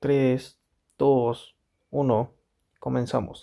[0.00, 0.56] 3,
[0.96, 1.56] 2,
[1.90, 2.30] 1,
[2.78, 3.40] comenzamos.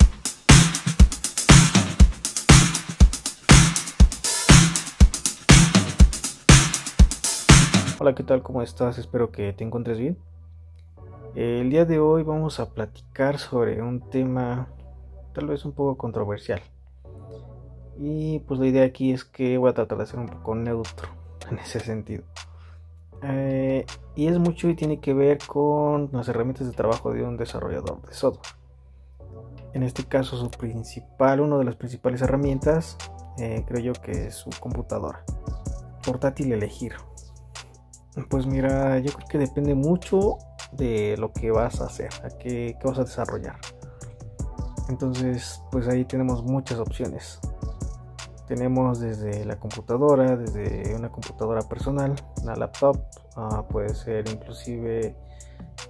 [8.00, 8.42] Hola, ¿qué tal?
[8.42, 8.98] ¿Cómo estás?
[8.98, 10.18] Espero que te encuentres bien.
[11.36, 14.70] El día de hoy vamos a platicar sobre un tema
[15.34, 16.62] tal vez un poco controversial.
[18.00, 21.10] Y pues la idea aquí es que voy a tratar de ser un poco neutro
[21.52, 22.24] en ese sentido.
[23.28, 27.38] Eh, y es mucho y tiene que ver con las herramientas de trabajo de un
[27.38, 28.56] desarrollador de software.
[29.74, 32.98] En este caso, su principal, una de las principales herramientas,
[33.40, 35.24] eh, creo yo que es su computadora.
[36.06, 36.94] Portátil elegir.
[38.30, 40.38] Pues mira, yo creo que depende mucho
[40.72, 43.58] de lo que vas a hacer, a qué, qué vas a desarrollar.
[44.88, 47.40] Entonces, pues ahí tenemos muchas opciones.
[48.48, 52.14] Tenemos desde la computadora, desde una computadora personal,
[52.44, 52.98] una laptop,
[53.36, 55.16] ah, puede ser inclusive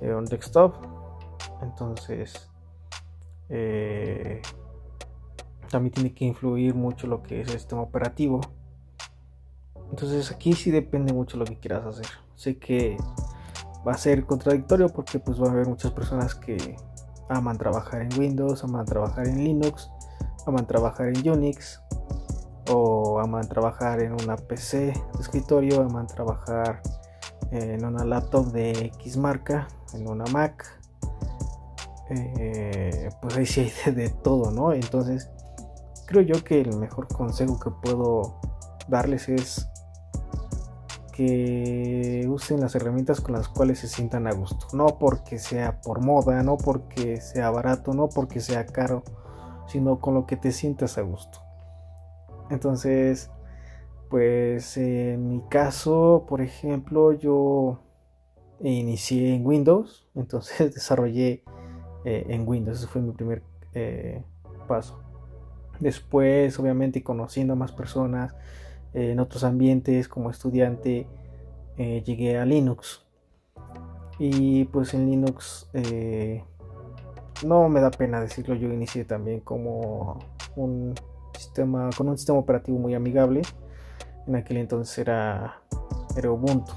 [0.02, 0.76] eh, un desktop.
[1.62, 2.50] Entonces,
[3.50, 4.42] eh,
[5.70, 8.42] también tiene que influir mucho lo que es el sistema operativo.
[9.90, 12.08] Entonces aquí sí depende mucho lo que quieras hacer.
[12.36, 12.98] Sé que
[13.88, 16.76] va a ser contradictorio porque pues va a haber muchas personas que
[17.30, 19.90] aman trabajar en Windows, aman trabajar en Linux,
[20.46, 21.82] aman trabajar en Unix,
[22.70, 26.82] o aman trabajar en una PC de escritorio, aman trabajar
[27.52, 30.66] en una laptop de X marca, en una Mac,
[32.10, 34.74] eh, pues ahí sí hay de, todo, ¿no?
[34.74, 35.30] Entonces,
[36.06, 38.40] creo yo que el mejor consejo que puedo
[38.88, 39.68] darles es
[41.12, 44.68] que usen las herramientas con las cuales se sientan a gusto.
[44.74, 49.04] No porque sea por moda, no porque sea barato, no porque sea caro,
[49.68, 51.45] sino con lo que te sientas a gusto.
[52.50, 53.32] Entonces,
[54.10, 57.80] pues en mi caso, por ejemplo, yo
[58.60, 61.44] inicié en Windows, entonces desarrollé
[62.06, 64.24] eh, en Windows, ese fue mi primer eh,
[64.68, 65.02] paso.
[65.80, 68.34] Después, obviamente, conociendo a más personas
[68.94, 71.08] eh, en otros ambientes como estudiante,
[71.78, 73.06] llegué a Linux.
[74.18, 75.70] Y pues en Linux,
[77.46, 80.20] no me da pena decirlo, yo inicié también como
[80.56, 80.96] un
[81.98, 83.42] con un sistema operativo muy amigable.
[84.28, 85.62] En aquel entonces era,
[86.16, 86.74] era Ubuntu.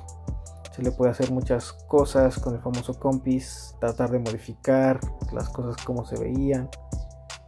[0.75, 5.01] Se le puede hacer muchas cosas con el famoso compis, tratar de modificar
[5.33, 6.69] las cosas como se veían.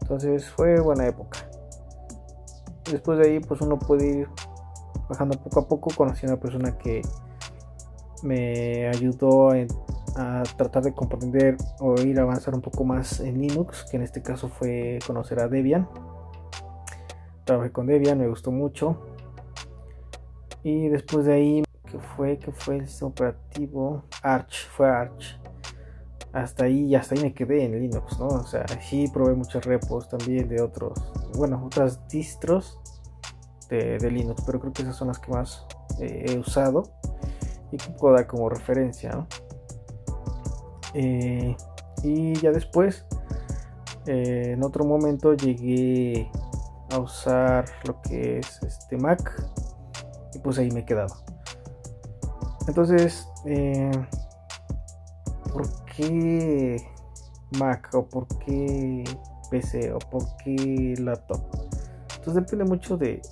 [0.00, 1.48] Entonces fue buena época.
[2.90, 4.28] Después de ahí, pues uno puede ir
[5.08, 5.90] bajando poco a poco.
[5.94, 7.02] Conocí a una persona que
[8.22, 9.50] me ayudó
[10.16, 14.02] a, tratar de comprender o ir a avanzar un poco más en Linux, que en
[14.02, 15.88] este caso fue conocer a Debian
[17.50, 18.96] trabajé con Debian, me gustó mucho.
[20.62, 22.38] Y después de ahí, que fue?
[22.38, 24.04] que fue el sistema operativo?
[24.22, 25.36] Arch, fue Arch.
[26.32, 28.28] Hasta ahí, hasta ahí me quedé en Linux, ¿no?
[28.28, 30.92] O sea, sí probé muchos repos también de otros,
[31.34, 32.78] bueno, otras distros
[33.68, 35.66] de, Linux, pero creo que esas son las que más
[35.98, 36.84] eh, he usado
[37.72, 39.26] y que puedo dar como referencia, ¿no?
[40.94, 41.56] Eh,
[42.04, 43.04] y ya después,
[44.06, 46.30] eh, en otro momento llegué
[46.90, 49.42] a usar lo que es este Mac
[50.34, 51.14] y pues ahí me he quedado.
[52.66, 53.90] Entonces eh,
[55.52, 56.76] ¿por qué
[57.58, 59.04] Mac o por qué
[59.50, 61.40] PC o por qué laptop?
[62.16, 63.22] entonces depende mucho de,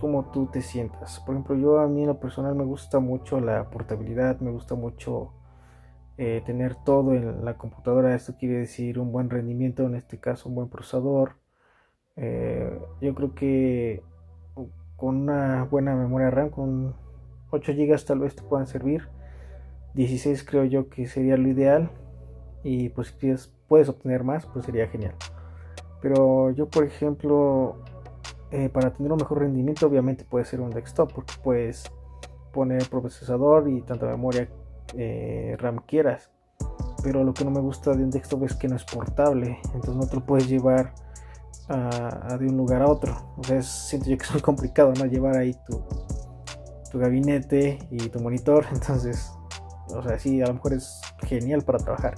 [0.00, 1.20] cómo tú te sientas.
[1.20, 4.74] Por ejemplo yo a mí en lo personal me gusta mucho la portabilidad me gusta
[4.74, 5.32] mucho
[6.18, 8.14] eh, tener todo en la computadora.
[8.14, 11.45] Esto quiere decir un buen rendimiento en este caso un buen procesador
[12.16, 14.02] eh, yo creo que
[14.96, 16.94] con una buena memoria RAM, con
[17.50, 19.08] 8 GB tal vez te puedan servir.
[19.94, 21.90] 16 creo yo que sería lo ideal.
[22.62, 23.34] Y pues si
[23.68, 25.14] puedes obtener más, pues sería genial.
[26.00, 27.76] Pero yo por ejemplo,
[28.50, 31.90] eh, para tener un mejor rendimiento obviamente puede ser un desktop porque puedes
[32.52, 34.48] poner procesador y tanta memoria
[34.96, 36.30] eh, RAM quieras.
[37.02, 39.58] Pero lo que no me gusta de un desktop es que no es portable.
[39.66, 40.92] Entonces no te lo puedes llevar
[41.68, 43.34] de un lugar a otro.
[43.36, 44.92] O sea, siento yo que es muy complicado.
[44.92, 45.82] Llevar ahí tu,
[46.90, 48.66] tu gabinete y tu monitor.
[48.72, 49.32] Entonces,
[49.88, 52.14] o sea, sí, a lo mejor es genial para trabajar.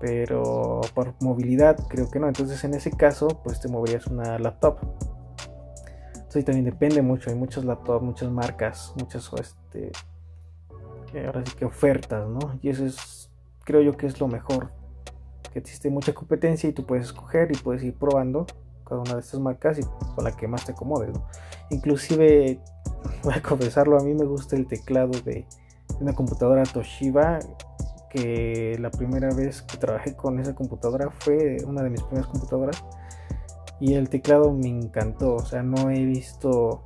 [0.00, 2.26] Pero por movilidad creo que no.
[2.26, 4.78] Entonces en ese caso, pues te moverías una laptop.
[6.14, 7.30] Entonces también depende mucho.
[7.30, 9.92] Hay muchas laptops, muchas marcas, muchas este,
[11.14, 12.58] eh, ahora sí que ofertas, ¿no?
[12.62, 13.30] Y eso es,
[13.64, 14.72] creo yo que es lo mejor
[15.52, 18.46] que existe mucha competencia y tú puedes escoger y puedes ir probando
[18.84, 19.82] cada una de estas marcas y
[20.14, 21.12] con la que más te acomode.
[21.70, 22.58] Inclusive,
[23.22, 25.46] voy a confesarlo, a mí me gusta el teclado de
[26.00, 27.38] una computadora Toshiba
[28.10, 32.84] que la primera vez que trabajé con esa computadora fue una de mis primeras computadoras
[33.80, 36.84] y el teclado me encantó, o sea, no he visto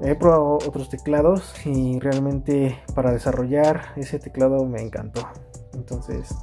[0.00, 5.28] he probado otros teclados y realmente para desarrollar ese teclado me encantó.
[5.74, 6.34] Entonces,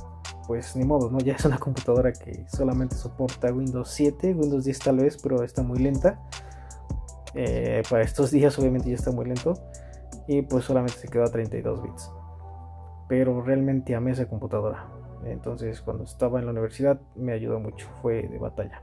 [0.49, 1.19] pues ni modo, ¿no?
[1.19, 5.61] Ya es una computadora que solamente soporta Windows 7, Windows 10 tal vez, pero está
[5.61, 6.19] muy lenta.
[7.35, 9.53] Eh, para estos días obviamente ya está muy lento.
[10.27, 12.11] Y pues solamente se quedó a 32 bits.
[13.07, 14.87] Pero realmente amé esa computadora.
[15.23, 18.81] Entonces cuando estaba en la universidad me ayudó mucho, fue de batalla.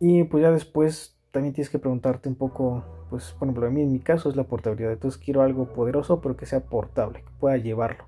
[0.00, 3.80] Y pues ya después también tienes que preguntarte un poco, pues por ejemplo, a mí
[3.80, 4.92] en mi caso es la portabilidad.
[4.92, 8.07] Entonces quiero algo poderoso pero que sea portable, que pueda llevarlo.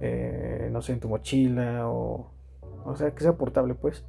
[0.00, 2.30] Eh, no sé, en tu mochila o...
[2.84, 4.04] O sea, que sea portable pues.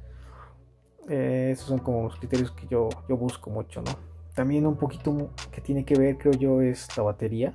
[1.08, 3.92] Eh, esos son como los criterios que yo, yo busco mucho, ¿no?
[4.34, 7.54] También un poquito que tiene que ver, creo yo, es la batería.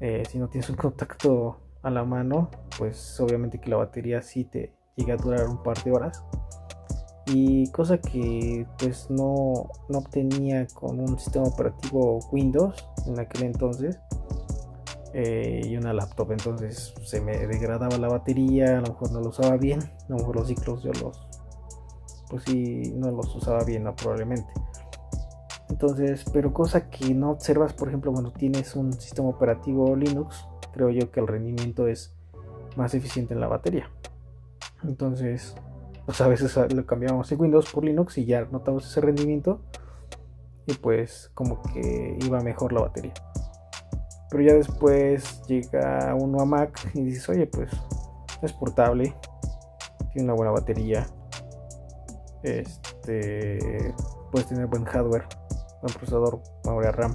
[0.00, 4.44] Eh, si no tienes un contacto a la mano, pues obviamente que la batería sí
[4.44, 6.24] te llega a durar un par de horas
[7.26, 13.98] y cosa que pues no, no obtenía con un sistema operativo Windows en aquel entonces
[15.20, 19.30] eh, y una laptop entonces se me degradaba la batería a lo mejor no lo
[19.30, 21.26] usaba bien a lo mejor los ciclos yo los
[22.30, 24.52] pues sí no los usaba bien probablemente
[25.70, 30.90] entonces pero cosa que no observas por ejemplo cuando tienes un sistema operativo Linux creo
[30.90, 32.14] yo que el rendimiento es
[32.76, 33.90] más eficiente en la batería
[34.84, 35.56] entonces
[36.06, 39.62] pues a veces lo cambiábamos en Windows por Linux y ya notamos ese rendimiento
[40.64, 43.14] y pues como que iba mejor la batería.
[44.30, 47.70] Pero ya después llega uno a Mac y dices, oye, pues
[48.42, 49.14] es portable,
[50.12, 51.06] tiene una buena batería,
[52.42, 53.94] este,
[54.30, 55.24] puedes tener buen hardware,
[55.82, 57.14] buen procesador, memoria RAM.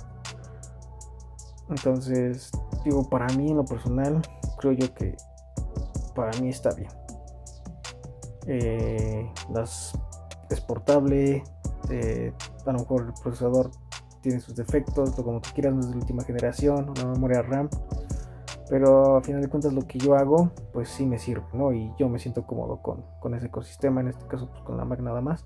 [1.70, 2.52] Entonces,
[2.84, 4.22] digo, para mí en lo personal,
[4.60, 5.16] creo yo que
[6.16, 6.92] para mí está bien.
[8.48, 9.32] Eh,
[10.50, 11.44] es portable,
[11.90, 12.34] eh,
[12.66, 13.72] a lo mejor el procesador
[14.24, 17.70] tiene sus defectos, o como tú quieras, no es de última generación, una memoria RAM,
[18.70, 21.74] pero a final de cuentas lo que yo hago, pues sí me sirve, ¿no?
[21.74, 24.86] Y yo me siento cómodo con, con ese ecosistema, en este caso pues con la
[24.86, 25.46] Mac nada más.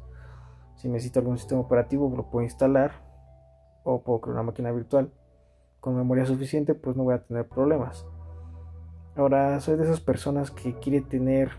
[0.76, 2.92] Si necesito algún sistema operativo, lo puedo instalar
[3.84, 5.12] o puedo crear una máquina virtual
[5.80, 8.06] con memoria suficiente, pues no voy a tener problemas.
[9.16, 11.50] Ahora, soy de esas personas que quiere tener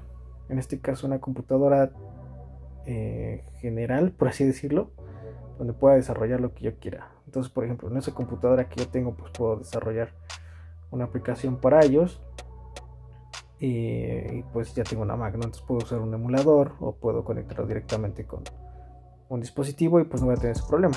[0.48, 1.90] en este caso una computadora
[2.86, 4.92] eh, general, por así decirlo,
[5.58, 7.10] donde pueda desarrollar lo que yo quiera.
[7.26, 10.12] Entonces, por ejemplo, en esa computadora que yo tengo, pues puedo desarrollar
[10.90, 12.22] una aplicación para ellos.
[13.60, 18.24] Y, pues ya tengo una Mac, entonces puedo usar un emulador o puedo conectarlo directamente
[18.24, 18.44] con
[19.28, 20.96] un dispositivo y pues no voy a tener ese problema.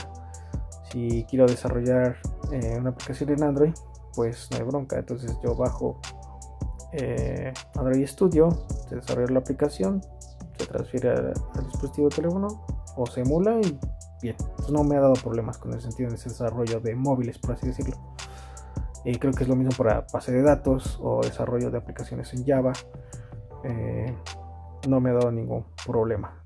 [0.92, 2.18] Si quiero desarrollar
[2.52, 3.74] eh, una aplicación en Android,
[4.16, 5.00] pues no hay bronca.
[5.00, 6.00] Entonces yo bajo
[6.94, 8.50] eh, Android Studio,
[8.90, 10.02] se desarrolla la aplicación,
[10.58, 11.34] se transfiere al,
[11.66, 12.66] dispositivo de teléfono
[12.96, 13.80] o se emula y
[14.22, 14.36] bien.
[14.70, 17.68] no me ha dado problemas con el sentido de ese desarrollo de móviles, por así
[17.68, 17.96] decirlo.
[19.04, 22.46] Y creo que es lo mismo para base de datos o desarrollo de aplicaciones en
[22.46, 22.74] Java.
[23.64, 24.16] Eh,
[24.88, 26.44] no me ha dado ningún problema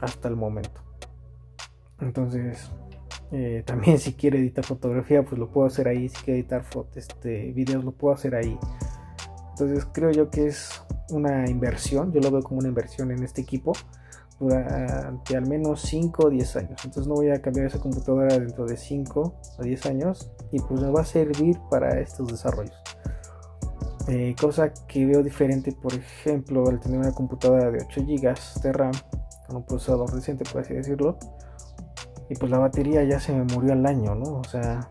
[0.00, 0.80] hasta el momento.
[2.00, 2.70] Entonces,
[3.30, 6.08] eh, también si quiere editar fotografía, pues lo puedo hacer ahí.
[6.08, 6.64] Si quiere editar
[6.94, 8.58] este, videos, lo puedo hacer ahí.
[9.50, 13.40] Entonces creo yo que es una inversión, yo lo veo como una inversión en este
[13.40, 13.72] equipo
[14.40, 16.84] durante al menos 5 o 10 años.
[16.84, 20.80] Entonces no voy a cambiar esa computadora dentro de 5 o 10 años y pues
[20.80, 22.76] me va a servir para estos desarrollos.
[24.08, 28.72] Eh, cosa que veo diferente, por ejemplo, al tener una computadora de 8 GB de
[28.72, 28.92] RAM
[29.46, 31.18] con un procesador reciente, por así decirlo,
[32.30, 34.38] y pues la batería ya se me murió al año, ¿no?
[34.38, 34.90] O sea,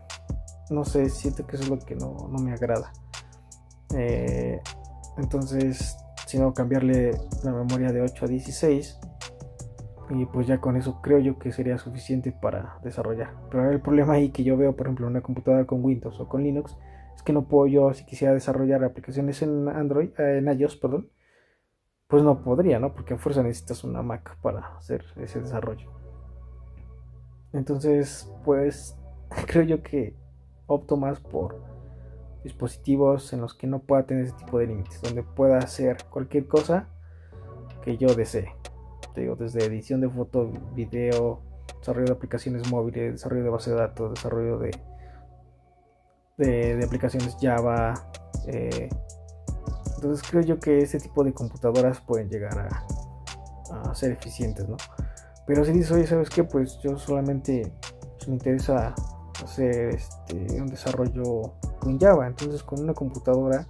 [0.69, 2.91] no sé, siento que eso es lo que no, no me agrada.
[3.95, 4.59] Eh,
[5.17, 7.11] entonces, si no, cambiarle
[7.43, 8.99] la memoria de 8 a 16.
[10.09, 13.33] Y pues ya con eso creo yo que sería suficiente para desarrollar.
[13.51, 16.29] Pero el problema ahí que yo veo, por ejemplo, en una computadora con Windows o
[16.29, 16.77] con Linux,
[17.15, 21.09] es que no puedo yo, si quisiera desarrollar aplicaciones en Android, eh, en iOS, perdón,
[22.07, 22.93] pues no podría, ¿no?
[22.93, 25.91] Porque a fuerza necesitas una Mac para hacer ese desarrollo.
[27.53, 28.97] Entonces, pues
[29.47, 30.15] creo yo que
[30.67, 31.61] opto más por
[32.43, 36.47] dispositivos en los que no pueda tener ese tipo de límites, donde pueda hacer cualquier
[36.47, 36.87] cosa
[37.81, 38.53] que yo desee.
[39.17, 41.41] Digo, desde edición de foto, video,
[41.79, 44.71] desarrollo de aplicaciones móviles, desarrollo de base de datos, desarrollo de,
[46.37, 47.93] de, aplicaciones Java.
[48.47, 48.89] Eh,
[49.95, 54.77] entonces creo yo que ese tipo de computadoras pueden llegar a, a ser eficientes, ¿no?
[55.45, 56.43] Pero si dices, oye, ¿sabes qué?
[56.43, 57.71] Pues yo solamente
[58.27, 58.93] me interesa
[59.43, 61.53] hacer este, un desarrollo
[61.85, 62.27] en Java.
[62.27, 63.65] Entonces con una computadora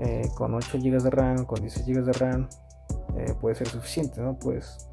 [0.00, 2.48] eh, con 8 GB de RAM, con 16 GB de RAM,
[3.16, 4.38] eh, puede ser suficiente, ¿no?
[4.38, 4.88] Puedes,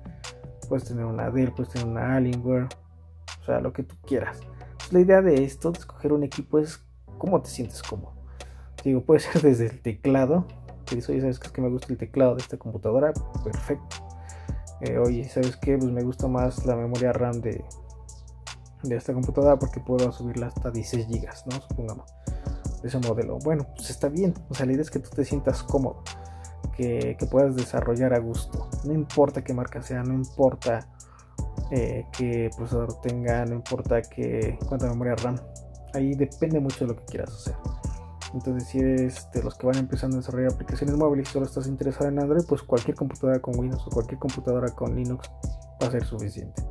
[0.68, 2.68] puedes tener una Dell, puedes tener una Alienware,
[3.42, 4.40] o sea, lo que tú quieras.
[4.92, 6.84] la idea de esto, de escoger un equipo, es
[7.18, 8.14] cómo te sientes cómodo.
[8.84, 10.46] Digo, puede ser desde el teclado,
[10.86, 13.14] que dices, oye, ¿sabes qué es que me gusta el teclado de esta computadora?
[13.44, 13.98] Perfecto.
[14.82, 15.78] Eh, oye, ¿sabes qué?
[15.78, 17.64] Pues me gusta más la memoria RAM de,
[18.84, 21.62] de esta computadora porque puedo subirla hasta 16 GB, ¿no?
[21.62, 22.14] Supongamos
[22.84, 23.40] ese modelo.
[23.40, 24.34] Bueno, pues está bien.
[24.50, 26.04] O sea, la idea es que tú te sientas cómodo,
[26.76, 28.70] que, puedas desarrollar a gusto.
[28.86, 30.88] No importa qué marca sea, no importa
[31.72, 35.38] eh, qué procesador tenga, no importa qué, cuánta memoria RAM.
[35.94, 37.56] Ahí depende mucho de lo que quieras hacer.
[38.34, 41.68] Entonces, si eres de los que van empezando a desarrollar aplicaciones móviles y solo estás
[41.68, 45.30] interesado en Android, pues cualquier computadora con Windows o cualquier computadora con Linux
[45.82, 46.64] va a ser suficiente.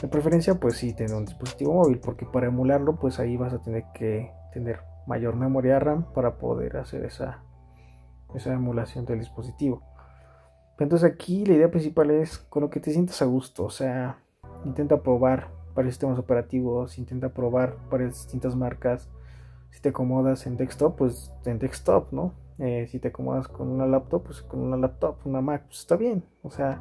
[0.00, 3.58] De preferencia, pues sí, tener un dispositivo móvil, porque para emularlo, pues ahí vas a
[3.60, 7.42] tener que tener mayor memoria RAM para poder hacer esa,
[8.34, 9.82] esa emulación del dispositivo.
[10.78, 14.18] Entonces aquí la idea principal es con lo que te sientas a gusto, o sea,
[14.64, 19.08] intenta probar varios sistemas operativos, intenta probar varias distintas marcas.
[19.70, 22.32] Si te acomodas en desktop, pues en desktop, ¿no?
[22.58, 25.96] Eh, si te acomodas con una laptop, pues con una laptop, una Mac, pues está
[25.96, 26.24] bien.
[26.42, 26.80] O sea,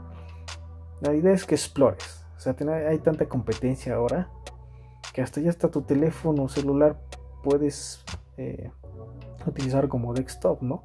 [1.01, 2.25] la idea es que explores.
[2.37, 2.55] O sea,
[2.87, 4.29] hay tanta competencia ahora
[5.13, 6.99] que hasta ya está tu teléfono celular
[7.43, 8.03] puedes
[8.37, 8.71] eh,
[9.45, 10.83] utilizar como desktop, ¿no?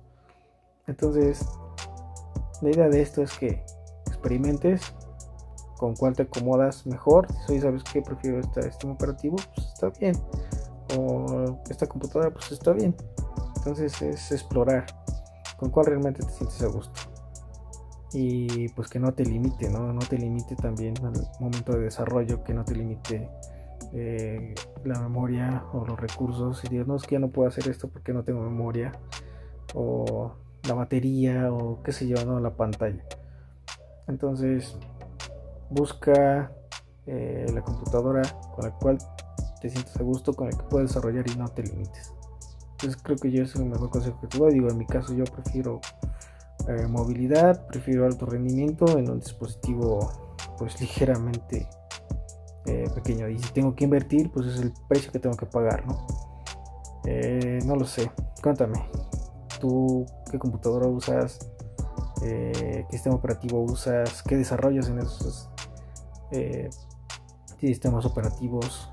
[0.89, 1.47] Entonces,
[2.63, 3.65] la idea de esto es que
[4.07, 4.93] experimentes
[5.77, 7.29] con cuál te acomodas mejor.
[7.47, 10.17] Si sabes que prefiero este sistema operativo, pues está bien.
[10.97, 12.97] O esta computadora, pues está bien.
[13.57, 14.87] Entonces es explorar
[15.59, 17.01] con cuál realmente te sientes a gusto.
[18.13, 19.93] Y pues que no te limite, ¿no?
[19.93, 23.29] No te limite también al momento de desarrollo, que no te limite
[23.93, 24.55] eh,
[24.85, 27.89] la memoria o los recursos y dices, no es que ya no puedo hacer esto
[27.89, 28.93] porque no tengo memoria
[29.75, 30.33] o
[30.67, 33.05] la batería o qué sé yo, no la pantalla.
[34.07, 34.77] Entonces
[35.71, 36.53] busca
[37.07, 38.23] eh, la computadora
[38.55, 38.99] con la cual
[39.61, 42.13] te sientes a gusto, con la que puedes desarrollar y no te limites.
[42.73, 44.55] Entonces creo que yo es el mejor consejo que te doy.
[44.55, 45.81] Digo, en mi caso yo prefiero
[46.69, 51.69] eh, movilidad, prefiero alto rendimiento en un dispositivo pues ligeramente
[52.67, 53.29] eh, pequeño.
[53.29, 56.07] Y si tengo que invertir, pues es el precio que tengo que pagar, ¿no?
[57.65, 58.11] No lo sé.
[58.43, 58.85] Cuéntame,
[59.59, 61.39] ¿tú qué computadora usas?
[62.23, 64.23] Eh, ¿Qué sistema operativo usas?
[64.23, 65.49] ¿Qué desarrollas en esos
[67.59, 68.91] sistemas operativos?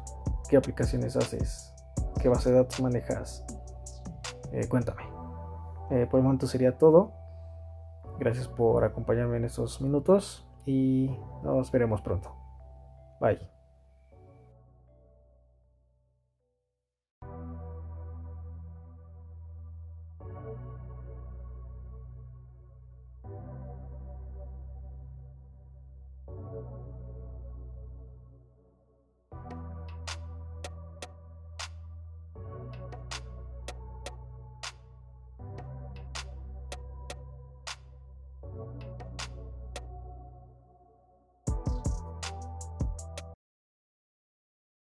[0.49, 1.73] ¿Qué aplicaciones haces?
[2.21, 3.43] ¿Qué base de datos manejas?
[4.69, 5.03] cuéntame.
[6.09, 7.11] por el momento sería todo.
[8.19, 11.09] Gracias por acompañarme en estos minutos y
[11.43, 12.33] nos veremos pronto.
[13.19, 13.55] Bye.